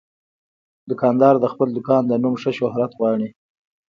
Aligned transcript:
دوکاندار 0.89 1.35
د 1.39 1.45
خپل 1.53 1.67
دوکان 1.77 2.03
د 2.07 2.13
نوم 2.23 2.35
ښه 2.41 2.51
شهرت 2.59 2.91
غواړي. 2.99 3.29